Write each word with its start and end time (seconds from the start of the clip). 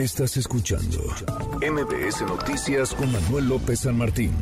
Estás 0.00 0.38
escuchando 0.38 0.98
MBS 1.60 2.22
Noticias 2.22 2.94
con 2.94 3.12
Manuel 3.12 3.50
López 3.50 3.80
San 3.80 3.98
Martín. 3.98 4.32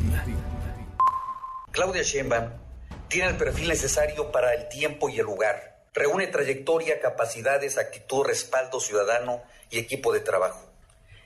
Claudia 1.71 2.01
Sheinbaum 2.01 2.51
tiene 3.09 3.31
el 3.31 3.35
perfil 3.35 3.67
necesario 3.67 4.31
para 4.31 4.53
el 4.53 4.69
tiempo 4.69 5.09
y 5.09 5.19
el 5.19 5.25
lugar. 5.25 5.83
Reúne 5.93 6.27
trayectoria, 6.27 7.01
capacidades, 7.01 7.77
actitud, 7.77 8.25
respaldo 8.25 8.79
ciudadano 8.79 9.43
y 9.69 9.79
equipo 9.79 10.13
de 10.13 10.21
trabajo. 10.21 10.65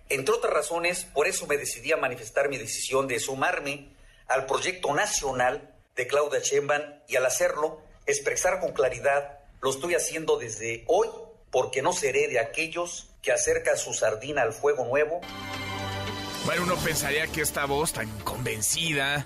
Entre 0.10 0.34
otras 0.34 0.52
razones, 0.52 1.06
por 1.06 1.28
eso 1.28 1.46
me 1.46 1.58
decidí 1.58 1.92
a 1.92 1.98
manifestar 1.98 2.50
mi 2.50 2.58
decisión 2.58 3.08
de 3.08 3.20
sumarme 3.20 3.94
al 4.28 4.48
proyecto 4.48 4.96
nacional 4.96 5.76
de 5.96 6.08
Claudia 6.08 6.40
Sheinbaum 6.40 6.82
y 7.08 7.18
al 7.18 7.28
hacerlo, 7.28 7.84
expresar 8.08 8.60
con 8.60 8.72
claridad, 8.72 9.42
lo 9.62 9.70
estoy 9.70 9.94
haciendo 9.94 10.40
desde 10.40 10.86
hoy 10.88 11.08
porque 11.54 11.84
no 11.84 11.94
seré 11.94 12.28
de 12.28 12.40
aquellos 12.40 13.08
que 13.22 13.32
acercan 13.32 13.78
su 13.78 13.94
sardina 13.94 14.42
al 14.42 14.54
fuego 14.54 14.86
nuevo. 14.86 15.22
Bueno, 16.46 16.64
uno 16.64 16.76
pensaría 16.78 17.28
que 17.28 17.42
esta 17.42 17.66
voz 17.66 17.94
tan 17.94 18.10
convencida 18.22 19.26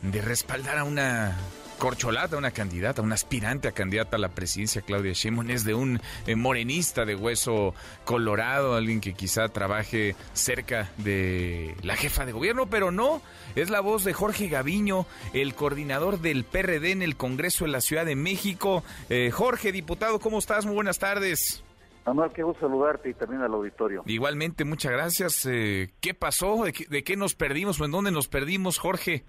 de 0.00 0.22
respaldar 0.22 0.78
a 0.78 0.84
una 0.84 1.36
corcholata, 1.78 2.36
una 2.36 2.50
candidata, 2.50 3.02
una 3.02 3.14
aspirante 3.14 3.68
a 3.68 3.72
candidata 3.72 4.16
a 4.16 4.18
la 4.18 4.30
presidencia, 4.30 4.82
Claudia 4.82 5.12
Sheinbaum, 5.12 5.50
es 5.50 5.64
de 5.64 5.74
un 5.74 6.00
eh, 6.26 6.34
morenista 6.34 7.04
de 7.04 7.14
hueso 7.14 7.74
colorado, 8.04 8.74
alguien 8.74 9.00
que 9.00 9.14
quizá 9.14 9.48
trabaje 9.48 10.16
cerca 10.32 10.90
de 10.96 11.74
la 11.82 11.96
jefa 11.96 12.26
de 12.26 12.32
gobierno, 12.32 12.68
pero 12.68 12.90
no, 12.90 13.22
es 13.54 13.70
la 13.70 13.80
voz 13.80 14.04
de 14.04 14.12
Jorge 14.12 14.48
Gaviño, 14.48 15.06
el 15.32 15.54
coordinador 15.54 16.20
del 16.20 16.44
PRD 16.44 16.90
en 16.90 17.02
el 17.02 17.16
Congreso 17.16 17.64
de 17.64 17.70
la 17.70 17.80
Ciudad 17.80 18.04
de 18.04 18.16
México. 18.16 18.82
Eh, 19.08 19.30
Jorge, 19.30 19.70
diputado, 19.70 20.18
¿cómo 20.18 20.38
estás? 20.38 20.66
Muy 20.66 20.74
buenas 20.74 20.98
tardes. 20.98 21.62
Manuel, 22.08 22.32
qué 22.32 22.42
gusto 22.42 22.66
saludarte 22.66 23.10
y 23.10 23.14
también 23.14 23.42
al 23.42 23.52
auditorio. 23.52 24.02
Igualmente, 24.06 24.64
muchas 24.64 24.92
gracias. 24.92 25.46
Eh, 25.46 25.90
¿Qué 26.00 26.14
pasó? 26.14 26.64
¿De 26.64 26.72
qué, 26.72 26.86
¿De 26.88 27.04
qué, 27.04 27.16
nos 27.16 27.34
perdimos 27.34 27.80
o 27.80 27.84
en 27.84 27.90
dónde 27.90 28.10
nos 28.10 28.28
perdimos, 28.28 28.78
Jorge? 28.78 29.24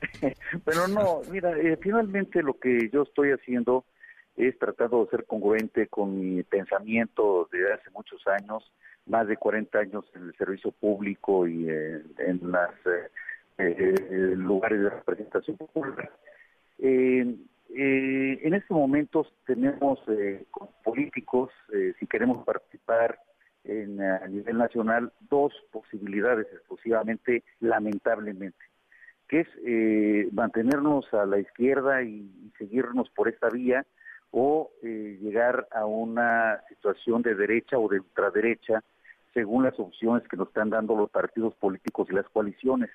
Pero 0.64 0.88
no, 0.88 1.20
mira, 1.30 1.56
eh, 1.58 1.78
finalmente 1.80 2.42
lo 2.42 2.58
que 2.58 2.90
yo 2.92 3.02
estoy 3.02 3.30
haciendo 3.30 3.84
es 4.36 4.58
tratando 4.58 5.04
de 5.04 5.10
ser 5.10 5.26
congruente 5.26 5.86
con 5.88 6.18
mi 6.18 6.42
pensamiento 6.42 7.48
de 7.52 7.72
hace 7.72 7.90
muchos 7.90 8.20
años, 8.26 8.70
más 9.06 9.26
de 9.26 9.36
40 9.36 9.78
años 9.78 10.04
en 10.14 10.24
el 10.24 10.36
servicio 10.36 10.72
público 10.72 11.46
y 11.46 11.68
eh, 11.68 12.02
en 12.18 12.40
los 12.42 12.70
eh, 13.58 14.34
lugares 14.36 14.80
de 14.80 14.90
representación 14.90 15.56
popular. 15.56 16.10
En 17.70 18.54
estos 18.54 18.76
momentos 18.76 19.32
tenemos 19.46 20.00
políticos, 20.82 21.50
si 21.98 22.06
queremos 22.06 22.44
participar 22.44 23.18
en, 23.64 24.00
a 24.00 24.26
nivel 24.26 24.58
nacional, 24.58 25.12
dos 25.28 25.52
posibilidades 25.70 26.46
exclusivamente, 26.52 27.44
lamentablemente 27.60 28.68
que 29.28 29.40
es 29.40 29.48
eh, 29.64 30.28
mantenernos 30.32 31.12
a 31.12 31.26
la 31.26 31.38
izquierda 31.38 32.02
y, 32.02 32.34
seguirnos 32.58 33.08
por 33.10 33.28
esta 33.28 33.48
vía 33.50 33.86
o 34.32 34.72
eh, 34.82 35.16
llegar 35.20 35.68
a 35.70 35.86
una 35.86 36.60
situación 36.68 37.22
de 37.22 37.36
derecha 37.36 37.78
o 37.78 37.88
de 37.88 38.00
ultraderecha 38.00 38.82
según 39.32 39.62
las 39.62 39.78
opciones 39.78 40.26
que 40.26 40.36
nos 40.36 40.48
están 40.48 40.70
dando 40.70 40.96
los 40.96 41.08
partidos 41.08 41.54
políticos 41.54 42.08
y 42.10 42.14
las 42.14 42.28
coaliciones. 42.30 42.90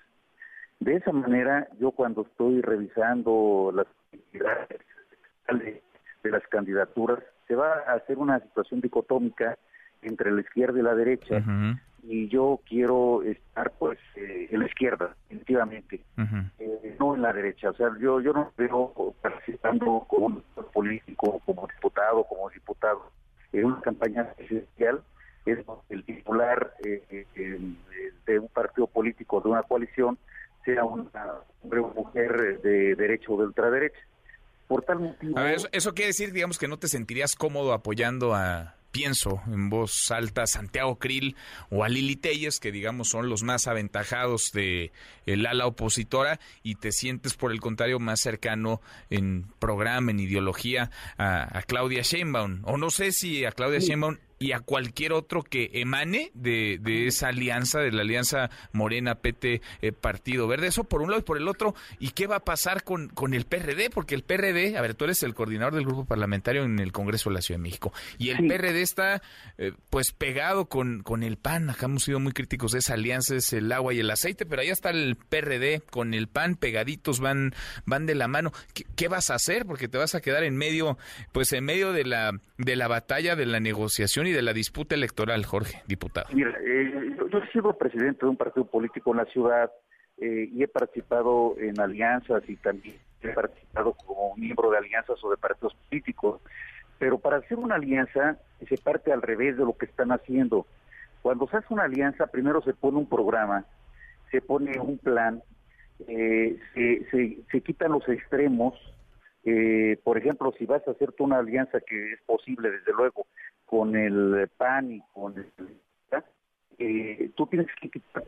De 0.82 0.96
esa 0.96 1.14
manera, 1.14 1.70
yo 1.80 1.92
cuando 1.92 2.24
estoy 2.24 2.60
revisando 2.60 3.72
las 3.74 3.88
de 4.34 6.32
las 6.32 6.48
candidaturas, 6.48 7.20
se 7.48 7.56
va 7.56 7.74
a 7.88 7.94
hacer 7.94 8.18
una 8.18 8.40
situación 8.40 8.82
dicotómica 8.82 9.58
entre 10.02 10.32
la 10.32 10.42
izquierda 10.42 10.80
y 10.80 10.84
la 10.84 10.96
derecha, 10.96 11.44
y 12.04 12.28
yo 12.28 12.60
quiero 12.68 13.24
estar 13.24 13.72
pues 13.80 13.98
eh, 14.16 14.50
en 14.52 14.60
la 14.60 14.66
izquierda, 14.66 15.16
definitivamente, 15.30 16.02
eh, 16.60 16.96
no 17.00 17.16
en 17.16 17.22
la 17.22 17.32
derecha. 17.32 17.70
O 17.70 17.74
sea, 17.74 17.90
yo 18.00 18.20
yo 18.20 18.34
no 18.34 18.52
veo 18.58 19.16
participando 19.22 20.06
como 20.08 20.26
un 20.26 20.44
político, 20.74 21.40
como 21.46 21.68
diputado, 21.68 22.26
como 22.26 22.50
diputado 22.50 23.12
en 23.54 23.66
una 23.66 23.82
campaña 23.82 24.34
presidencial 24.34 25.02
es 25.46 25.60
el 25.90 26.04
titular 26.06 26.74
eh, 26.86 27.26
de 28.26 28.40
un 28.40 28.48
partido 28.48 28.88
político, 28.88 29.42
de 29.42 29.50
una 29.50 29.64
coalición, 29.64 30.18
sea 30.64 30.86
una 30.86 31.04
hombre 31.62 31.80
o 31.82 31.94
mujer 31.94 32.62
de 32.62 32.96
derecha 32.96 33.26
o 33.30 33.38
de 33.38 33.46
ultraderecha. 33.48 34.00
Por 34.74 34.84
tal 34.84 35.00
motivo... 35.00 35.40
eso, 35.40 35.70
eso 35.72 35.94
quiere 35.94 36.08
decir, 36.08 36.34
digamos, 36.34 36.58
que 36.58 36.68
no 36.68 36.80
te 36.80 36.88
sentirías 36.88 37.36
cómodo 37.36 37.74
apoyando 37.74 38.34
a 38.34 38.74
pienso 38.94 39.42
en 39.48 39.70
voz 39.70 40.12
alta 40.12 40.48
Santiago 40.48 40.98
Krill 40.98 41.36
o 41.70 41.84
a 41.84 41.90
Lili 41.90 42.16
Telles, 42.16 42.60
que 42.60 42.72
digamos 42.72 43.10
son 43.10 43.28
los 43.28 43.44
más 43.44 43.68
aventajados 43.68 44.52
de 44.52 44.92
el 45.26 45.46
ala 45.46 45.66
opositora, 45.66 46.40
y 46.62 46.76
te 46.76 46.92
sientes 46.92 47.34
por 47.34 47.52
el 47.52 47.60
contrario 47.60 48.00
más 48.00 48.22
cercano 48.22 48.82
en 49.10 49.48
programa, 49.60 50.12
en 50.12 50.20
ideología 50.20 50.92
a, 51.18 51.62
Claudia 51.68 52.04
Sheinbaum. 52.04 52.62
O 52.66 52.78
no 52.78 52.90
sé 52.90 53.12
si 53.12 53.46
a 53.46 53.52
Claudia 53.52 53.80
Sheinbaum 53.80 54.18
y 54.44 54.52
a 54.52 54.60
cualquier 54.60 55.14
otro 55.14 55.42
que 55.42 55.70
emane 55.72 56.30
de, 56.34 57.08
esa 57.08 57.30
alianza, 57.30 57.80
de 57.80 57.94
la 57.94 58.02
alianza 58.02 58.50
Morena, 58.74 59.16
PT, 59.16 59.62
eh, 59.82 59.92
Partido 59.94 60.50
Verde. 60.50 60.68
Eso 60.68 60.84
por 60.84 61.02
un 61.02 61.12
lado 61.12 61.22
y 61.22 61.24
por 61.24 61.38
el 61.38 61.48
otro. 61.48 61.76
¿Y 61.98 62.10
qué 62.10 62.28
va 62.28 62.36
a 62.36 62.40
pasar 62.44 62.84
con, 62.84 63.08
con 63.08 63.34
el 63.34 63.46
PRD? 63.46 63.90
Porque 63.90 64.16
el 64.16 64.24
PRD, 64.24 64.76
a 64.76 64.82
ver, 64.82 64.96
tú 64.96 65.06
eres 65.06 65.24
el 65.24 65.34
coordinador 65.34 65.76
del 65.76 65.86
grupo 65.86 66.04
parlamentario 66.04 66.66
en 66.66 66.80
el 66.80 66.92
Congreso 66.92 67.30
de 67.30 67.36
la 67.36 67.42
Ciudad 67.42 67.58
de 67.58 67.64
México. 67.64 67.94
Y 68.18 68.32
el 68.32 68.46
PRD 68.46 68.82
está 68.82 69.22
eh, 69.58 69.72
pues 69.90 70.12
pegado 70.12 70.66
con, 70.66 71.04
con 71.04 71.24
el 71.24 71.38
PAN. 71.38 71.70
Acá 71.70 71.86
hemos 71.86 72.04
sido 72.04 72.20
muy 72.20 72.34
críticos 72.34 72.74
de 72.74 72.80
esa 72.80 72.96
alianza, 72.96 73.38
es 73.38 73.54
el 73.54 73.72
agua 73.72 73.94
y 73.94 74.02
el 74.02 74.12
aceite, 74.12 74.46
pero 74.46 74.62
ahí 74.62 74.70
está 74.70 74.90
el 74.90 75.16
PRD 75.16 75.84
con 75.90 76.14
el 76.14 76.28
PAN 76.28 76.58
pegaditos, 76.58 77.22
van, 77.22 77.56
van 77.86 78.06
de 78.06 78.16
la 78.16 78.28
mano. 78.28 78.52
¿Qué, 78.74 78.84
¿Qué, 78.98 79.08
vas 79.08 79.30
a 79.30 79.36
hacer? 79.36 79.66
Porque 79.66 79.88
te 79.88 79.98
vas 79.98 80.16
a 80.16 80.22
quedar 80.22 80.44
en 80.44 80.58
medio, 80.58 80.98
pues 81.32 81.54
en 81.54 81.64
medio 81.64 81.94
de 81.94 82.04
la, 82.04 82.34
de 82.58 82.76
la 82.76 82.90
batalla, 82.90 83.38
de 83.38 83.46
la 83.46 83.62
negociación 83.62 84.28
y 84.28 84.33
de 84.34 84.42
la 84.42 84.54
disputa 84.54 84.96
electoral, 84.96 85.46
Jorge, 85.46 85.82
diputado? 85.88 86.28
Mira, 86.34 86.54
eh, 86.66 87.16
yo, 87.32 87.38
he 87.38 87.52
sido 87.52 87.78
presidente 87.78 88.26
de 88.26 88.30
un 88.30 88.38
partido 88.38 88.66
político 88.66 89.12
en 89.12 89.18
la 89.18 89.26
ciudad 89.26 89.72
eh, 90.18 90.50
y 90.52 90.64
he 90.64 90.68
participado 90.68 91.56
en 91.58 91.80
alianzas 91.80 92.44
y 92.48 92.56
también 92.58 92.96
he 93.22 93.30
participado 93.30 93.94
como 93.94 94.36
miembro 94.36 94.70
de 94.72 94.78
alianzas 94.78 95.24
o 95.24 95.30
de 95.30 95.38
partidos 95.38 95.76
políticos. 95.90 96.42
Pero 97.00 97.20
para 97.20 97.38
hacer 97.38 97.58
una 97.58 97.76
alianza 97.76 98.38
se 98.68 98.78
parte 98.78 99.12
al 99.12 99.22
revés 99.22 99.58
de 99.58 99.66
lo 99.66 99.76
que 99.78 99.86
están 99.86 100.12
haciendo. 100.12 100.66
Cuando 101.22 101.48
se 101.48 101.58
hace 101.58 101.74
una 101.74 101.84
alianza, 101.84 102.28
primero 102.28 102.62
se 102.62 102.74
pone 102.74 102.98
un 102.98 103.08
programa, 103.08 103.66
se 104.30 104.42
pone 104.42 104.78
un 104.80 104.98
plan, 104.98 105.42
eh, 106.08 106.58
se, 106.74 107.44
se, 107.50 107.62
quitan 107.62 107.94
los 107.94 108.08
extremos. 108.10 108.74
Eh, 109.46 109.98
por 110.04 110.18
ejemplo, 110.18 110.54
si 110.58 110.66
vas 110.66 110.86
a 110.88 110.92
hacer 110.92 111.14
una 111.20 111.40
alianza 111.40 111.80
que 111.82 112.14
es 112.14 112.22
posible, 112.22 112.72
desde 112.72 112.92
luego, 112.94 113.28
con 113.66 113.96
el 113.96 114.50
PAN 114.58 114.92
y 114.92 115.04
con 115.14 115.38
el... 115.38 115.52
Eh, 116.80 117.32
tú 117.36 117.46
tienes 117.48 117.68
que 117.80 117.90
quitar 117.90 118.24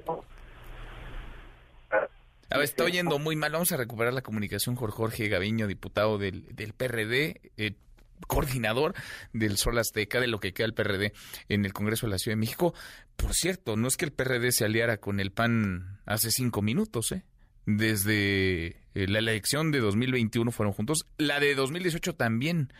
a 2.50 2.58
ver, 2.58 2.66
está 2.66 2.84
oyendo 2.84 3.18
muy 3.18 3.36
mal. 3.36 3.52
Vamos 3.52 3.72
a 3.72 3.78
recuperar 3.78 4.14
la 4.14 4.22
comunicación 4.22 4.76
con 4.76 4.92
Jorge 4.92 5.28
Gaviño, 5.28 5.68
diputado 5.68 6.18
del, 6.18 6.56
del 6.56 6.74
PRD, 6.74 7.42
eh, 7.58 7.74
coordinador 8.28 8.94
del 9.34 9.58
Sol 9.58 9.78
Azteca, 9.78 10.20
de 10.20 10.28
lo 10.28 10.40
que 10.40 10.54
queda 10.54 10.68
el 10.68 10.74
PRD 10.74 11.14
en 11.50 11.66
el 11.66 11.74
Congreso 11.74 12.06
de 12.06 12.12
la 12.12 12.18
Ciudad 12.18 12.34
de 12.36 12.42
México. 12.42 12.74
Por 13.16 13.34
cierto, 13.34 13.76
no 13.76 13.88
es 13.88 13.98
que 13.98 14.06
el 14.06 14.12
PRD 14.12 14.52
se 14.52 14.66
aliara 14.66 14.98
con 14.98 15.20
el 15.20 15.32
PAN 15.32 16.00
hace 16.06 16.30
cinco 16.32 16.62
minutos, 16.62 17.12
¿eh? 17.12 17.24
Desde 17.66 18.68
eh, 18.94 19.08
la 19.08 19.20
elección 19.20 19.72
de 19.72 19.80
2021 19.80 20.52
fueron 20.52 20.74
juntos. 20.74 21.08
La 21.18 21.40
de 21.40 21.56
2018 21.56 22.14
también. 22.14 22.72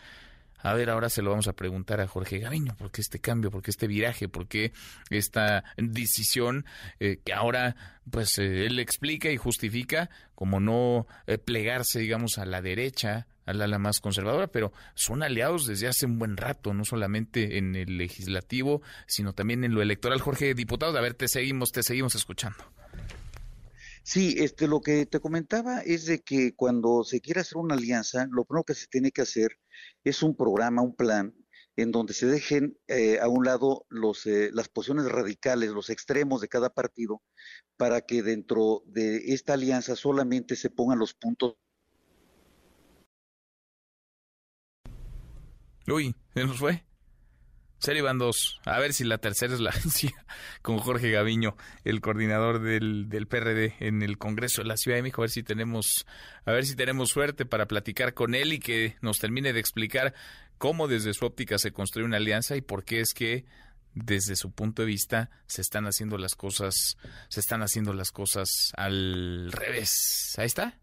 A 0.58 0.74
ver, 0.74 0.90
ahora 0.90 1.08
se 1.08 1.22
lo 1.22 1.30
vamos 1.30 1.48
a 1.48 1.52
preguntar 1.52 2.00
a 2.00 2.06
Jorge 2.06 2.38
Gaviño, 2.38 2.76
¿por 2.76 2.90
qué 2.90 3.00
este 3.00 3.20
cambio, 3.20 3.50
por 3.50 3.62
qué 3.62 3.70
este 3.70 3.86
viraje, 3.86 4.28
por 4.28 4.48
qué 4.48 4.72
esta 5.10 5.64
decisión 5.76 6.64
eh, 7.00 7.18
que 7.24 7.32
ahora 7.32 7.76
pues 8.10 8.38
eh, 8.38 8.66
él 8.66 8.78
explica 8.78 9.30
y 9.30 9.36
justifica 9.36 10.10
como 10.34 10.60
no 10.60 11.06
eh, 11.26 11.38
plegarse, 11.38 11.98
digamos, 11.98 12.38
a 12.38 12.46
la 12.46 12.62
derecha, 12.62 13.26
al 13.46 13.62
ala 13.62 13.78
más 13.78 14.00
conservadora, 14.00 14.48
pero 14.48 14.72
son 14.94 15.22
aliados 15.22 15.66
desde 15.66 15.88
hace 15.88 16.06
un 16.06 16.18
buen 16.18 16.36
rato, 16.36 16.74
no 16.74 16.84
solamente 16.84 17.58
en 17.58 17.74
el 17.76 17.96
legislativo, 17.96 18.82
sino 19.06 19.32
también 19.32 19.64
en 19.64 19.74
lo 19.74 19.82
electoral. 19.82 20.20
Jorge, 20.20 20.54
diputado, 20.54 20.96
a 20.98 21.00
ver, 21.00 21.14
te 21.14 21.28
seguimos, 21.28 21.72
te 21.72 21.82
seguimos 21.82 22.14
escuchando. 22.14 22.64
Sí, 24.06 24.36
este, 24.38 24.68
lo 24.68 24.80
que 24.80 25.04
te 25.04 25.18
comentaba 25.18 25.80
es 25.80 26.06
de 26.06 26.22
que 26.22 26.54
cuando 26.54 27.02
se 27.02 27.20
quiere 27.20 27.40
hacer 27.40 27.58
una 27.58 27.74
alianza, 27.74 28.28
lo 28.30 28.44
primero 28.44 28.62
que 28.62 28.74
se 28.74 28.86
tiene 28.86 29.10
que 29.10 29.22
hacer 29.22 29.58
es 30.04 30.22
un 30.22 30.36
programa, 30.36 30.80
un 30.80 30.94
plan, 30.94 31.34
en 31.74 31.90
donde 31.90 32.14
se 32.14 32.26
dejen 32.26 32.78
eh, 32.86 33.18
a 33.18 33.26
un 33.26 33.44
lado 33.44 33.84
los, 33.88 34.24
eh, 34.26 34.50
las 34.52 34.68
posiciones 34.68 35.10
radicales, 35.10 35.70
los 35.70 35.90
extremos 35.90 36.40
de 36.40 36.46
cada 36.46 36.70
partido, 36.70 37.20
para 37.76 38.00
que 38.00 38.22
dentro 38.22 38.84
de 38.86 39.34
esta 39.34 39.54
alianza 39.54 39.96
solamente 39.96 40.54
se 40.54 40.70
pongan 40.70 41.00
los 41.00 41.12
puntos. 41.12 41.56
Uy, 45.88 46.14
¿se 46.32 46.44
nos 46.44 46.58
fue? 46.60 46.85
Serie 47.78 48.02
van 48.02 48.18
dos. 48.18 48.60
A 48.64 48.78
ver 48.78 48.92
si 48.92 49.04
la 49.04 49.18
tercera 49.18 49.54
es 49.54 49.60
la 49.60 49.72
con 50.62 50.78
Jorge 50.78 51.10
Gaviño, 51.10 51.56
el 51.84 52.00
coordinador 52.00 52.60
del, 52.60 53.08
del 53.08 53.26
PRD 53.26 53.74
en 53.80 54.02
el 54.02 54.18
Congreso 54.18 54.62
de 54.62 54.68
la 54.68 54.76
Ciudad 54.76 54.96
de 54.96 55.02
México. 55.02 55.22
A 55.22 55.24
ver 55.24 55.30
si 55.30 55.42
tenemos, 55.42 56.06
a 56.44 56.52
ver 56.52 56.64
si 56.64 56.74
tenemos 56.74 57.10
suerte 57.10 57.44
para 57.44 57.66
platicar 57.66 58.14
con 58.14 58.34
él 58.34 58.52
y 58.54 58.58
que 58.58 58.96
nos 59.02 59.18
termine 59.18 59.52
de 59.52 59.60
explicar 59.60 60.14
cómo 60.58 60.88
desde 60.88 61.12
su 61.12 61.26
óptica 61.26 61.58
se 61.58 61.72
construye 61.72 62.06
una 62.06 62.16
alianza 62.16 62.56
y 62.56 62.62
por 62.62 62.84
qué 62.84 63.00
es 63.00 63.12
que 63.12 63.44
desde 63.94 64.36
su 64.36 64.52
punto 64.52 64.82
de 64.82 64.86
vista 64.86 65.30
se 65.46 65.62
están 65.62 65.86
haciendo 65.86 66.18
las 66.18 66.34
cosas, 66.34 66.96
se 67.28 67.40
están 67.40 67.62
haciendo 67.62 67.92
las 67.94 68.12
cosas 68.12 68.72
al 68.76 69.50
revés. 69.52 70.34
Ahí 70.36 70.46
está. 70.46 70.78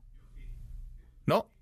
¿No? 1.25 1.52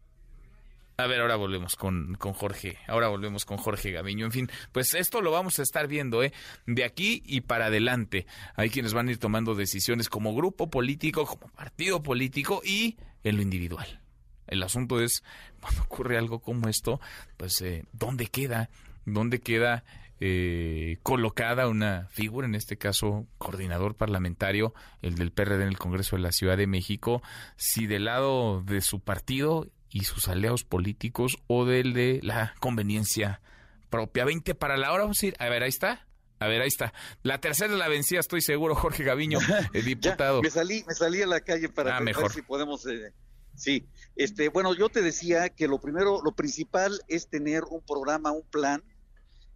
A 1.01 1.07
ver, 1.07 1.21
ahora 1.21 1.35
volvemos 1.35 1.75
con, 1.75 2.13
con 2.15 2.33
Jorge. 2.33 2.77
Ahora 2.87 3.07
volvemos 3.07 3.43
con 3.43 3.57
Jorge 3.57 3.91
Gaviño. 3.91 4.25
En 4.25 4.31
fin, 4.31 4.51
pues 4.71 4.93
esto 4.93 5.21
lo 5.21 5.31
vamos 5.31 5.57
a 5.57 5.63
estar 5.63 5.87
viendo, 5.87 6.21
¿eh? 6.21 6.31
De 6.67 6.83
aquí 6.83 7.23
y 7.25 7.41
para 7.41 7.65
adelante. 7.65 8.27
Hay 8.55 8.69
quienes 8.69 8.93
van 8.93 9.07
a 9.07 9.11
ir 9.11 9.17
tomando 9.17 9.55
decisiones 9.55 10.09
como 10.09 10.35
grupo 10.35 10.69
político, 10.69 11.25
como 11.25 11.51
partido 11.53 12.03
político 12.03 12.61
y 12.63 12.97
en 13.23 13.37
lo 13.37 13.41
individual. 13.41 14.01
El 14.45 14.61
asunto 14.61 15.01
es, 15.01 15.23
cuando 15.59 15.81
ocurre 15.81 16.19
algo 16.19 16.39
como 16.39 16.67
esto, 16.67 16.99
pues, 17.37 17.61
eh, 17.61 17.85
¿dónde 17.93 18.27
queda? 18.27 18.69
¿Dónde 19.05 19.39
queda 19.39 19.83
eh, 20.23 20.99
colocada 21.01 21.67
una 21.67 22.07
figura, 22.11 22.45
en 22.45 22.53
este 22.53 22.77
caso 22.77 23.25
coordinador 23.39 23.95
parlamentario, 23.95 24.75
el 25.01 25.15
del 25.15 25.31
PRD 25.31 25.63
en 25.63 25.69
el 25.69 25.79
Congreso 25.79 26.15
de 26.15 26.21
la 26.21 26.31
Ciudad 26.31 26.57
de 26.57 26.67
México, 26.67 27.23
si 27.55 27.87
del 27.87 28.05
lado 28.05 28.61
de 28.61 28.81
su 28.81 28.99
partido 28.99 29.67
y 29.91 30.05
sus 30.05 30.27
aliados 30.27 30.63
políticos 30.63 31.37
o 31.47 31.65
del 31.65 31.93
de 31.93 32.19
la 32.23 32.55
conveniencia 32.59 33.41
propia. 33.89 34.25
20 34.25 34.55
para 34.55 34.77
la 34.77 34.91
hora, 34.91 35.03
vamos 35.03 35.21
a 35.21 35.25
ir. 35.27 35.35
A 35.39 35.49
ver, 35.49 35.63
ahí 35.63 35.69
está. 35.69 36.07
A 36.39 36.47
ver, 36.47 36.61
ahí 36.61 36.67
está. 36.69 36.93
La 37.21 37.39
tercera 37.39 37.75
la 37.75 37.87
vencía, 37.87 38.19
estoy 38.19 38.41
seguro, 38.41 38.73
Jorge 38.73 39.03
Gaviño, 39.03 39.37
el 39.73 39.85
diputado. 39.85 40.41
me 40.41 40.49
salí, 40.49 40.83
me 40.87 40.95
salí 40.95 41.21
a 41.21 41.27
la 41.27 41.41
calle 41.41 41.69
para 41.69 41.97
ah, 41.97 42.01
ver 42.01 42.15
si 42.31 42.41
podemos. 42.41 42.85
Eh, 42.87 43.13
sí, 43.55 43.85
este, 44.15 44.49
bueno, 44.49 44.73
yo 44.73 44.89
te 44.89 45.03
decía 45.03 45.49
que 45.49 45.67
lo 45.67 45.79
primero, 45.79 46.21
lo 46.23 46.31
principal 46.31 46.99
es 47.07 47.27
tener 47.27 47.63
un 47.69 47.81
programa, 47.81 48.31
un 48.31 48.41
plan 48.49 48.83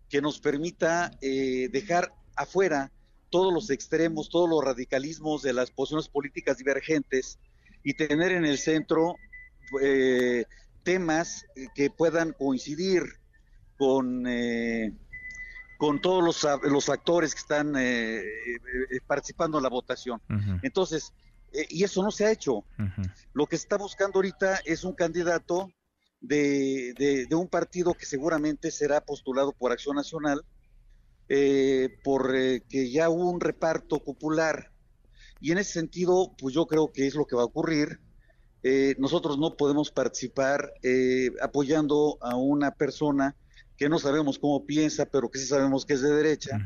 que 0.09 0.21
nos 0.21 0.39
permita 0.39 1.11
eh, 1.21 1.69
dejar 1.71 2.13
afuera 2.35 2.91
todos 3.31 3.51
los 3.51 3.71
extremos, 3.71 4.29
todos 4.29 4.47
los 4.47 4.63
radicalismos 4.63 5.41
de 5.41 5.53
las 5.53 5.71
posiciones 5.71 6.07
políticas 6.07 6.57
divergentes 6.57 7.39
y 7.83 7.95
tener 7.95 8.31
en 8.31 8.45
el 8.45 8.57
centro 8.57 9.15
eh, 9.81 10.45
temas 10.83 11.45
que 11.73 11.89
puedan 11.89 12.33
coincidir 12.33 13.03
con, 13.77 14.25
eh, 14.27 14.93
con 15.77 16.01
todos 16.01 16.23
los, 16.23 16.47
los 16.63 16.89
actores 16.89 17.33
que 17.33 17.39
están 17.39 17.75
eh, 17.77 18.23
participando 19.07 19.57
en 19.57 19.63
la 19.63 19.69
votación. 19.69 20.21
Entonces, 20.61 21.13
y 21.69 21.83
eso 21.83 22.03
no 22.03 22.11
se 22.11 22.25
ha 22.25 22.31
hecho. 22.31 22.65
Lo 23.33 23.47
que 23.47 23.57
se 23.57 23.63
está 23.63 23.77
buscando 23.77 24.19
ahorita 24.19 24.59
es 24.65 24.83
un 24.83 24.93
candidato 24.93 25.71
de, 26.21 26.93
de, 27.29 27.35
un 27.35 27.47
partido 27.47 27.93
que 27.93 28.05
seguramente 28.05 28.71
será 28.71 29.01
postulado 29.01 29.53
por 29.53 29.71
Acción 29.71 29.95
Nacional, 29.95 30.43
por 32.03 32.31
que 32.33 32.91
ya 32.91 33.09
hubo 33.09 33.29
un 33.29 33.39
reparto 33.39 34.03
popular. 34.03 34.71
Y 35.39 35.51
en 35.51 35.57
ese 35.57 35.73
sentido, 35.73 36.33
pues 36.37 36.53
yo 36.53 36.65
creo 36.65 36.91
que 36.91 37.07
es 37.07 37.15
lo 37.15 37.25
que 37.25 37.35
va 37.35 37.43
a 37.43 37.45
ocurrir 37.45 37.99
eh, 38.67 38.95
nosotros 38.97 39.37
no 39.37 39.55
podemos 39.57 39.91
participar 39.91 40.73
eh, 40.81 41.29
apoyando 41.39 42.17
a 42.19 42.35
una 42.35 42.71
persona 42.71 43.35
que 43.77 43.89
no 43.89 43.99
sabemos 43.99 44.39
cómo 44.39 44.65
piensa, 44.65 45.05
pero 45.05 45.29
que 45.29 45.37
sí 45.37 45.45
sabemos 45.45 45.85
que 45.85 45.93
es 45.93 46.01
de 46.01 46.09
derecha, 46.09 46.57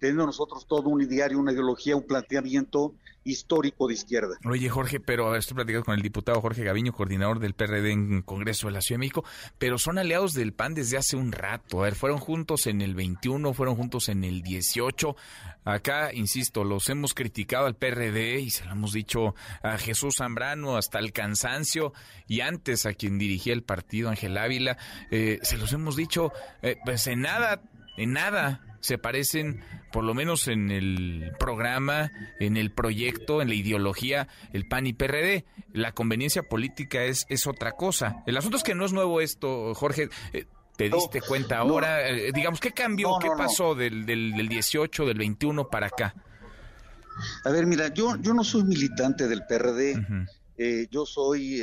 teniendo 0.00 0.26
nosotros 0.26 0.66
todo 0.66 0.88
un 0.88 1.00
ideario, 1.00 1.38
una 1.38 1.52
ideología, 1.52 1.94
un 1.94 2.08
planteamiento 2.08 2.94
histórico 3.22 3.86
de 3.86 3.94
izquierda. 3.94 4.36
Oye, 4.44 4.68
Jorge, 4.68 4.98
pero 4.98 5.28
a 5.28 5.30
ver, 5.30 5.40
estoy 5.40 5.54
platicando 5.54 5.84
con 5.84 5.94
el 5.94 6.02
diputado 6.02 6.40
Jorge 6.40 6.64
Gaviño, 6.64 6.92
coordinador 6.92 7.38
del 7.38 7.54
PRD 7.54 7.92
en 7.92 8.22
Congreso 8.22 8.66
de 8.66 8.72
la 8.72 8.80
Ciudad 8.80 8.96
de 8.96 9.00
México, 9.00 9.24
pero 9.58 9.78
son 9.78 9.98
aliados 9.98 10.34
del 10.34 10.54
PAN 10.54 10.74
desde 10.74 10.96
hace 10.96 11.16
un 11.16 11.30
rato. 11.30 11.80
A 11.80 11.84
ver, 11.84 11.94
fueron 11.94 12.18
juntos 12.18 12.66
en 12.66 12.80
el 12.80 12.94
21, 12.94 13.54
fueron 13.54 13.76
juntos 13.76 14.08
en 14.08 14.24
el 14.24 14.42
18. 14.42 15.14
Acá, 15.64 16.12
insisto, 16.12 16.64
los 16.64 16.88
hemos 16.90 17.14
criticado 17.14 17.66
al 17.66 17.76
PRD 17.76 18.40
y 18.40 18.50
se 18.50 18.64
lo 18.64 18.72
hemos 18.72 18.92
dicho 18.92 19.34
a 19.62 19.78
Jesús 19.78 20.16
Zambrano 20.16 20.76
hasta 20.76 20.98
el 20.98 21.12
cansancio 21.12 21.92
y 22.26 22.40
antes 22.40 22.86
a 22.86 22.94
quien 22.94 23.18
dirigía 23.18 23.54
el 23.54 23.62
partido, 23.62 24.10
Ángel 24.10 24.36
Ávila, 24.36 24.76
eh, 25.10 25.38
se 25.42 25.56
los 25.56 25.72
hemos 25.72 25.96
dicho, 25.96 26.32
eh, 26.62 26.76
pues 26.84 27.06
en 27.06 27.22
nada, 27.22 27.62
en 27.96 28.12
nada 28.12 28.74
se 28.84 28.98
parecen, 28.98 29.64
por 29.92 30.04
lo 30.04 30.12
menos 30.12 30.46
en 30.46 30.70
el 30.70 31.32
programa, 31.38 32.12
en 32.38 32.58
el 32.58 32.70
proyecto, 32.70 33.40
en 33.40 33.48
la 33.48 33.54
ideología, 33.54 34.28
el 34.52 34.68
PAN 34.68 34.86
y 34.86 34.92
PRD. 34.92 35.46
La 35.72 35.92
conveniencia 35.92 36.42
política 36.42 37.02
es, 37.04 37.24
es 37.30 37.46
otra 37.46 37.72
cosa. 37.72 38.22
El 38.26 38.36
asunto 38.36 38.58
es 38.58 38.62
que 38.62 38.74
no 38.74 38.84
es 38.84 38.92
nuevo 38.92 39.22
esto, 39.22 39.72
Jorge. 39.74 40.10
Eh, 40.34 40.44
¿Te 40.76 40.90
diste 40.90 41.20
cuenta 41.20 41.58
ahora? 41.58 42.08
Eh, 42.08 42.32
digamos, 42.32 42.60
¿qué 42.60 42.72
cambió? 42.72 43.18
¿Qué 43.20 43.28
pasó 43.36 43.74
del, 43.74 44.06
del, 44.06 44.48
18, 44.48 45.06
del 45.06 45.18
21 45.18 45.68
para 45.68 45.86
acá? 45.86 46.14
A 47.44 47.50
ver, 47.50 47.66
mira, 47.66 47.88
yo, 47.94 48.16
yo 48.16 48.34
no 48.34 48.42
soy 48.42 48.64
militante 48.64 49.28
del 49.28 49.46
PRD. 49.46 50.26
Eh, 50.56 50.86
yo 50.90 51.06
soy 51.06 51.60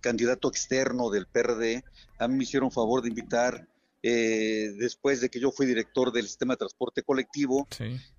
candidato 0.00 0.48
externo 0.48 1.10
del 1.10 1.26
PRD. 1.26 1.84
A 2.18 2.28
mí 2.28 2.36
me 2.36 2.44
hicieron 2.44 2.70
favor 2.70 3.02
de 3.02 3.08
invitar 3.08 3.68
eh, 4.06 4.74
después 4.76 5.22
de 5.22 5.30
que 5.30 5.40
yo 5.40 5.50
fui 5.50 5.64
director 5.64 6.12
del 6.12 6.26
sistema 6.26 6.52
de 6.52 6.58
transporte 6.58 7.02
colectivo, 7.02 7.66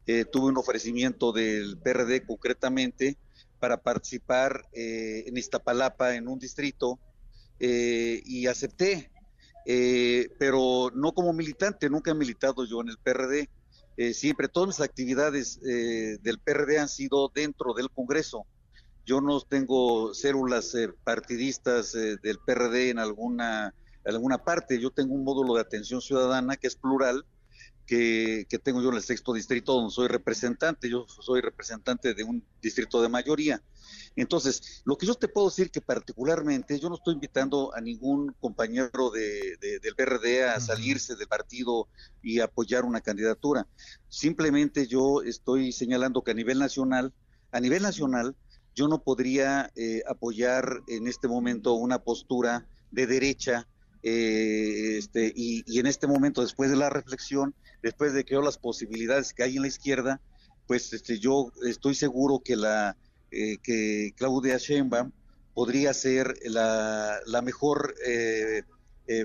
eh, 0.07 0.25
tuve 0.25 0.49
un 0.49 0.57
ofrecimiento 0.57 1.31
del 1.31 1.77
PRD 1.77 2.25
concretamente 2.25 3.17
para 3.59 3.83
participar 3.83 4.67
eh, 4.73 5.25
en 5.27 5.37
Iztapalapa 5.37 6.15
en 6.15 6.27
un 6.27 6.39
distrito 6.39 6.99
y 7.59 8.47
acepté, 8.47 9.11
pero 9.65 10.91
no 10.93 11.13
como 11.13 11.33
militante, 11.33 11.89
nunca 11.89 12.11
he 12.11 12.15
militado 12.15 12.65
yo 12.65 12.81
en 12.81 12.89
el 12.89 12.97
PRD. 12.97 13.49
siempre 14.13 14.47
todas 14.47 14.67
mis 14.67 14.79
actividades 14.81 15.59
del 15.61 16.39
PRD 16.39 16.79
han 16.79 16.89
sido 16.89 17.31
dentro 17.33 17.73
del 17.73 17.89
Congreso. 17.89 18.45
Yo 19.05 19.21
no 19.21 19.39
tengo 19.41 20.13
células 20.13 20.75
partidistas 21.03 21.93
del 21.93 22.39
PRD 22.45 22.89
en 22.89 22.99
alguna 22.99 23.73
alguna 24.13 24.37
parte. 24.37 24.79
Yo 24.79 24.91
tengo 24.91 25.13
un 25.13 25.23
módulo 25.23 25.55
de 25.55 25.61
atención 25.61 26.01
ciudadana 26.01 26.57
que 26.57 26.67
es 26.67 26.75
plural, 26.75 27.25
que, 27.85 28.47
tengo 28.63 28.81
yo 28.81 28.89
en 28.89 28.95
el 28.95 29.01
sexto 29.01 29.33
distrito 29.33 29.73
donde 29.73 29.91
soy 29.91 30.07
representante. 30.07 30.89
Yo 30.89 31.05
soy 31.07 31.41
representante 31.41 32.13
de 32.13 32.23
un 32.23 32.43
distrito 32.61 33.01
de 33.01 33.09
mayoría. 33.09 33.61
Entonces, 34.15 34.81
lo 34.85 34.97
que 34.97 35.05
yo 35.05 35.15
te 35.15 35.27
puedo 35.27 35.49
decir 35.49 35.71
que 35.71 35.81
particularmente 35.81 36.79
yo 36.79 36.89
no 36.89 36.95
estoy 36.95 37.15
invitando 37.15 37.75
a 37.75 37.81
ningún 37.81 38.33
compañero 38.39 39.11
de, 39.11 39.57
del 39.81 39.95
PRD 39.95 40.45
a 40.45 40.59
salirse 40.59 41.15
del 41.15 41.27
partido 41.27 41.87
y 42.23 42.39
apoyar 42.39 42.85
una 42.85 43.01
candidatura. 43.01 43.67
Simplemente 44.07 44.87
yo 44.87 45.21
estoy 45.21 45.71
señalando 45.71 46.23
que 46.23 46.31
a 46.31 46.35
nivel 46.35 46.59
nacional, 46.59 47.13
a 47.51 47.59
nivel 47.59 47.83
nacional, 47.83 48.35
yo 48.73 48.87
no 48.87 49.03
podría 49.03 49.71
eh, 49.75 50.01
apoyar 50.07 50.81
en 50.87 51.07
este 51.07 51.27
momento 51.27 51.73
una 51.73 51.99
postura 51.99 52.67
de 52.91 53.07
derecha 53.07 53.67
eh, 54.07 54.97
este, 54.97 55.33
y, 55.35 55.79
en 55.79 55.87
este 55.87 56.05
momento, 56.05 56.41
después 56.41 56.69
de 56.69 56.75
la 56.75 56.89
reflexión, 56.89 57.55
después 57.81 58.13
de 58.13 58.23
que 58.23 58.35
veo 58.35 58.43
las 58.43 58.57
posibilidades 58.57 59.33
que 59.33 59.43
hay 59.43 59.55
en 59.55 59.63
la 59.63 59.67
izquierda, 59.67 60.21
pues 60.67 60.93
este, 60.93 61.19
yo 61.19 61.51
estoy 61.65 61.95
seguro 61.95 62.41
que 62.43 62.55
la 62.55 62.97
eh, 63.35 63.57
que 63.61 64.13
Claudia 64.15 64.57
Sheinbaum 64.57 65.11
podría 65.53 65.93
ser 65.93 66.35
la, 66.45 67.21
mejor 67.43 67.95
eh, 68.05 68.63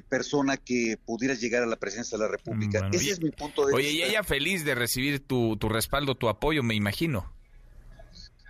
persona 0.08 0.56
que 0.56 0.98
pudiera 1.04 1.34
llegar 1.34 1.62
a 1.62 1.66
la 1.66 1.76
presidencia 1.76 2.18
de 2.18 2.24
la 2.24 2.30
República. 2.30 2.88
Ese 2.92 3.10
es 3.10 3.22
mi 3.22 3.30
punto 3.30 3.66
de 3.66 3.74
vista. 3.74 3.76
Oye, 3.76 3.92
y 3.92 4.02
ella 4.02 4.22
feliz 4.22 4.64
de 4.64 4.74
recibir 4.74 5.26
tu, 5.26 5.56
tu 5.56 5.68
respaldo, 5.68 6.14
tu 6.14 6.28
apoyo, 6.28 6.62
me 6.62 6.74
imagino. 6.74 7.32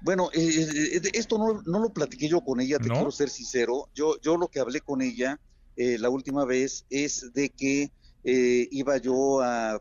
Bueno, 0.03 0.31
esto 0.33 1.39
no, 1.39 1.63
no, 1.67 1.79
lo 1.79 1.91
platiqué 1.91 2.27
yo 2.29 2.41
con 2.41 2.61
ella, 2.61 2.79
te 2.79 2.89
quiero 2.89 3.11
ser 3.11 3.29
sincero. 3.29 3.89
Yo, 3.95 4.19
yo 4.21 4.37
lo 4.39 4.49
que 4.49 4.61
hablé 4.61 4.81
con 4.81 5.03
ella 5.03 5.39
eh, 5.77 5.97
la 5.99 6.11
última 6.11 6.45
vez 6.45 6.85
es 6.91 7.33
de 7.33 7.49
que 7.49 7.91
eh, 8.25 8.69
iba 8.71 8.99
yo 8.99 9.41
a, 9.41 9.81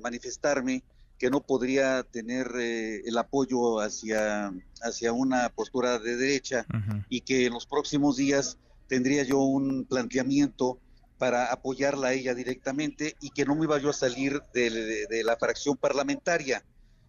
manifestarme 0.00 0.84
que 1.18 1.30
no 1.30 1.40
podría 1.40 2.02
tener 2.02 2.50
eh, 2.58 3.02
el 3.06 3.16
apoyo 3.18 3.80
hacia, 3.80 4.52
hacia 4.82 5.12
una 5.12 5.48
postura 5.48 5.98
de 5.98 6.16
derecha 6.16 6.66
y 7.08 7.22
que 7.22 7.46
en 7.46 7.54
los 7.54 7.66
próximos 7.66 8.16
días 8.16 8.58
tendría 8.88 9.22
yo 9.22 9.40
un 9.40 9.84
planteamiento 9.84 10.78
para 11.18 11.50
apoyarla 11.52 12.08
a 12.08 12.12
ella 12.12 12.34
directamente 12.34 13.16
y 13.20 13.30
que 13.30 13.44
no 13.44 13.56
me 13.56 13.64
iba 13.64 13.78
yo 13.78 13.90
a 13.90 13.94
salir 13.94 14.42
de, 14.52 15.22
la 15.24 15.36
fracción 15.36 15.76
parlamentaria. 15.76 16.62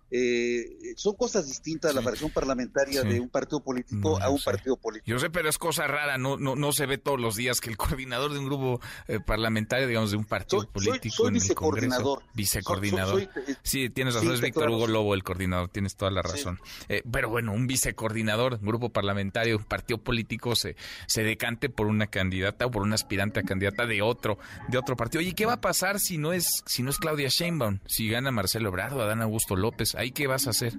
Eh, 0.10 0.94
son 0.96 1.16
cosas 1.16 1.48
distintas 1.48 1.94
la 1.94 2.02
versión 2.02 2.32
parlamentaria 2.32 3.04
de 3.04 3.20
un 3.20 3.30
partido 3.30 3.62
político 3.62 4.22
a 4.22 4.30
un 4.30 4.40
partido 4.44 4.78
político. 4.78 5.06
Yo 5.06 5.20
sé, 5.20 5.30
pero 5.30 5.50
es 5.50 5.58
cosa 5.58 5.88
rara, 5.88 6.18
no, 6.18 6.38
no, 6.38 6.56
no 6.56 6.72
se 6.72 6.86
ve 6.86 6.98
todos 6.98 7.20
los 7.20 7.36
días 7.36 7.60
que 7.62 7.70
el 7.70 7.78
coordinador 7.78 8.34
de 8.34 8.40
un 8.40 8.46
grupo 8.46 8.82
eh, 9.08 9.20
parlamentario, 9.20 9.88
digamos, 9.88 10.12
de 10.12 10.18
un 10.18 10.26
partido 10.26 10.68
político 10.68 11.28
en 11.28 11.36
el 11.36 11.56
Congreso. 11.56 12.22
Vicecoordinador. 12.34 13.30
Sí, 13.64 13.90
tienes 13.90 14.16
razón, 14.16 14.34
es 14.34 14.42
Víctor 14.42 14.70
Hugo 14.70 14.88
Lobo 14.88 15.14
el 15.14 15.24
coordinador, 15.24 15.70
tienes 15.70 15.96
toda 15.96 16.12
la 16.12 16.22
razón. 16.22 16.60
Eh, 16.88 17.02
pero 17.12 17.30
bueno, 17.30 17.54
un 17.54 17.68
vicecoordinador, 17.68 18.60
un 18.62 18.68
grupo 18.68 18.90
parlamentario, 18.90 19.58
un 19.58 19.64
partido 19.64 19.98
político 19.98 20.56
se, 20.56 20.76
se 21.08 21.24
decante 21.24 21.70
por 21.70 21.88
una 21.88 22.08
candidata 22.08 22.66
o 22.66 22.72
por 22.72 22.84
una 22.84 22.96
aspirante 22.96 23.40
a 23.40 23.44
candidata 23.44 23.86
de 23.86 24.02
otro, 24.02 24.38
de 24.70 24.78
otro 24.78 24.96
partido. 24.96 25.20
Oye, 25.22 25.34
¿qué 25.34 25.46
va 25.46 25.54
a 25.54 25.62
pasar 25.62 26.00
si 26.00 26.18
no 26.18 26.34
es, 26.34 26.64
si 26.66 26.84
no 26.84 26.90
es 26.90 26.98
Claudia 26.98 27.30
Sheinbaum? 27.30 27.80
Si 27.88 28.08
gana 28.10 28.32
Marcelo 28.32 28.70
Ebrard 28.70 28.94
o 28.94 29.02
Adán 29.02 29.22
Augusto 29.22 29.56
López 29.56 29.96
¿Ahí 29.98 30.12
qué 30.12 30.28
vas 30.28 30.48
a 30.48 30.52
hacer? 30.52 30.74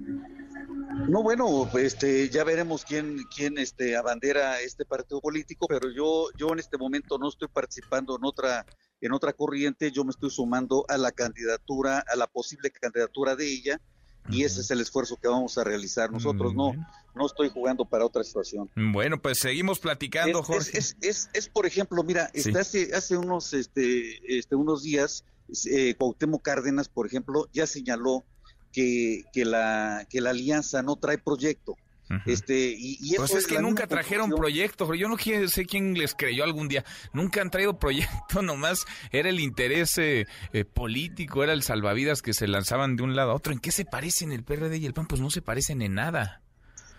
No, 1.07 1.23
bueno, 1.23 1.69
este, 1.77 2.29
ya 2.29 2.43
veremos 2.43 2.85
quién, 2.85 3.17
quién 3.35 3.57
este, 3.57 3.95
abandera 3.95 4.61
este 4.61 4.85
partido 4.85 5.21
político, 5.21 5.67
pero 5.67 5.89
yo, 5.91 6.27
yo 6.37 6.51
en 6.53 6.59
este 6.59 6.77
momento 6.77 7.17
no 7.17 7.29
estoy 7.29 7.47
participando 7.47 8.15
en 8.17 8.25
otra, 8.25 8.65
en 9.01 9.13
otra 9.13 9.33
corriente, 9.33 9.91
yo 9.91 10.03
me 10.03 10.11
estoy 10.11 10.29
sumando 10.29 10.85
a 10.87 10.97
la 10.97 11.11
candidatura, 11.11 12.03
a 12.11 12.15
la 12.15 12.27
posible 12.27 12.71
candidatura 12.71 13.35
de 13.35 13.47
ella, 13.47 13.81
y 14.29 14.43
ese 14.43 14.61
es 14.61 14.71
el 14.71 14.81
esfuerzo 14.81 15.17
que 15.17 15.27
vamos 15.27 15.57
a 15.57 15.63
realizar. 15.63 16.11
Nosotros 16.11 16.53
no, 16.53 16.73
no 17.15 17.25
estoy 17.25 17.49
jugando 17.49 17.85
para 17.85 18.05
otra 18.05 18.23
situación. 18.23 18.69
Bueno, 18.75 19.19
pues 19.21 19.39
seguimos 19.39 19.79
platicando, 19.79 20.43
Jorge. 20.43 20.77
Es, 20.77 20.95
es, 21.01 21.29
es, 21.33 21.49
por 21.49 21.65
ejemplo, 21.65 22.03
mira, 22.03 22.29
hace, 22.57 22.93
hace 22.93 23.17
unos, 23.17 23.53
este, 23.53 24.37
este, 24.37 24.55
unos 24.55 24.83
días, 24.83 25.25
eh, 25.71 25.95
Cuauhtémoc 25.95 26.43
Cárdenas, 26.43 26.89
por 26.89 27.07
ejemplo, 27.07 27.47
ya 27.53 27.65
señaló 27.65 28.23
que, 28.71 29.23
que, 29.33 29.45
la, 29.45 30.05
que 30.09 30.21
la 30.21 30.31
alianza 30.31 30.81
no 30.81 30.95
trae 30.95 31.17
proyecto. 31.17 31.77
Este, 32.25 32.75
y, 32.75 33.13
pues 33.17 33.35
es, 33.35 33.45
que 33.45 33.59
nunca 33.59 33.85
trajeron 33.85 34.31
proyecto, 34.31 34.91
yo 34.95 35.07
no 35.07 35.15
sé 35.17 35.65
quién 35.67 35.93
les 35.93 36.15
creyó 36.15 36.43
algún 36.43 36.67
día, 36.67 36.83
nunca 37.13 37.41
han 37.41 37.51
traído 37.51 37.77
proyecto, 37.79 38.41
nomás 38.41 38.85
era 39.11 39.29
el 39.29 39.39
interés 39.39 39.95
eh, 39.99 40.25
eh, 40.51 40.65
político, 40.65 41.43
era 41.43 41.53
el 41.53 41.61
salvavidas 41.61 42.23
que 42.23 42.33
se 42.33 42.47
lanzaban 42.47 42.95
de 42.95 43.03
un 43.03 43.15
lado 43.15 43.31
a 43.31 43.35
otro. 43.35 43.53
¿En 43.53 43.59
qué 43.59 43.71
se 43.71 43.85
parecen 43.85 44.31
el 44.31 44.43
PRD 44.43 44.77
y 44.77 44.87
el 44.87 44.93
PAN? 44.93 45.05
Pues 45.05 45.21
no 45.21 45.29
se 45.29 45.43
parecen 45.43 45.83
en 45.83 45.93
nada. 45.93 46.41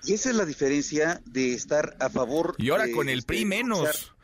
Y 0.04 0.14
esa 0.14 0.30
es 0.30 0.36
la 0.36 0.44
diferencia 0.44 1.20
de 1.26 1.54
estar 1.54 1.96
a 1.98 2.08
favor. 2.08 2.54
Y 2.58 2.70
ahora 2.70 2.86
con 2.94 3.08
el 3.08 3.24
PRI 3.24 3.38
este, 3.38 3.48
menos. 3.48 4.14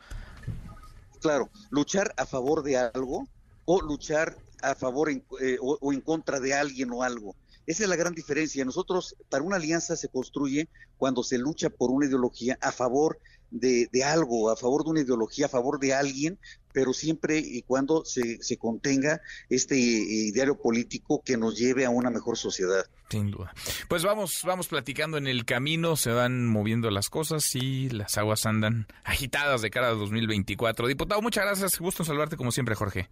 claro, 1.21 1.49
luchar 1.69 2.13
a 2.15 2.25
favor 2.25 2.63
de 2.63 2.77
algo 2.77 3.27
o 3.65 3.81
luchar 3.81 4.37
a 4.71 4.75
favor 4.75 5.09
eh, 5.09 5.57
o, 5.61 5.93
en 5.93 6.01
contra 6.01 6.39
de 6.39 6.53
alguien 6.53 6.91
o 6.91 7.03
algo. 7.03 7.35
Esa 7.65 7.83
es 7.83 7.89
la 7.89 7.95
gran 7.95 8.13
diferencia. 8.13 8.63
Nosotros, 8.63 9.15
para 9.29 9.43
una 9.43 9.57
alianza 9.57 9.95
se 9.95 10.07
construye 10.07 10.69
cuando 10.97 11.23
se 11.23 11.37
lucha 11.37 11.69
por 11.69 11.91
una 11.91 12.05
ideología 12.05 12.57
a 12.61 12.71
favor 12.71 13.19
de, 13.51 13.89
algo, 14.03 14.49
a 14.49 14.55
favor 14.55 14.83
de 14.83 14.91
una 14.91 15.01
ideología, 15.01 15.45
a 15.45 15.49
favor 15.49 15.79
de 15.79 15.93
alguien, 15.93 16.37
pero 16.71 16.93
siempre 16.93 17.39
y 17.39 17.61
cuando 17.63 18.05
se, 18.05 18.41
se 18.41 18.57
contenga 18.57 19.21
este 19.49 19.77
ideario 19.77 20.57
político 20.57 21.21
que 21.23 21.37
nos 21.37 21.57
lleve 21.57 21.85
a 21.85 21.89
una 21.89 22.09
mejor 22.09 22.37
sociedad. 22.37 22.85
Sin 23.09 23.31
duda. 23.31 23.53
Pues 23.87 24.03
vamos, 24.03 24.41
vamos 24.43 24.67
platicando 24.67 25.17
en 25.17 25.27
el 25.27 25.45
camino, 25.45 25.95
se 25.95 26.11
van 26.11 26.45
moviendo 26.45 26.91
las 26.91 27.09
cosas 27.09 27.55
y 27.55 27.89
las 27.89 28.17
aguas 28.17 28.45
andan 28.45 28.87
agitadas 29.05 29.61
de 29.61 29.69
cara 29.69 29.87
a 29.87 29.93
2024. 29.93 30.87
Diputado, 30.87 31.21
muchas 31.21 31.45
gracias. 31.45 31.79
Gusto 31.79 32.03
en 32.03 32.07
saludarte 32.07 32.35
como 32.35 32.51
siempre, 32.51 32.75
Jorge. 32.75 33.09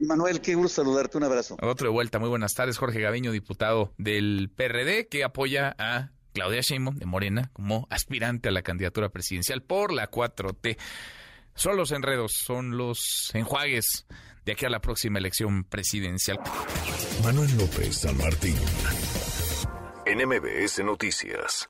Manuel, 0.00 0.40
qué 0.40 0.54
gusto 0.54 0.82
saludarte, 0.82 1.18
un 1.18 1.24
abrazo. 1.24 1.56
Otro 1.62 1.88
de 1.88 1.92
vuelta, 1.92 2.18
muy 2.18 2.28
buenas 2.28 2.54
tardes, 2.54 2.78
Jorge 2.78 3.00
Gaviño, 3.00 3.32
diputado 3.32 3.92
del 3.98 4.50
PRD, 4.54 5.08
que 5.08 5.24
apoya 5.24 5.74
a 5.78 6.10
Claudia 6.32 6.60
Sheinbaum 6.60 6.96
de 6.96 7.06
Morena 7.06 7.50
como 7.52 7.86
aspirante 7.90 8.48
a 8.48 8.52
la 8.52 8.62
candidatura 8.62 9.08
presidencial 9.08 9.62
por 9.62 9.92
la 9.92 10.10
4T. 10.10 10.78
Son 11.54 11.76
los 11.76 11.90
enredos, 11.90 12.32
son 12.32 12.76
los 12.76 13.30
enjuagues 13.34 14.06
de 14.44 14.52
aquí 14.52 14.64
a 14.64 14.70
la 14.70 14.80
próxima 14.80 15.18
elección 15.18 15.64
presidencial. 15.64 16.38
Manuel 17.24 17.50
López 17.58 17.96
San 17.98 18.16
Martín, 18.16 18.56
NMBS 20.06 20.84
Noticias. 20.84 21.68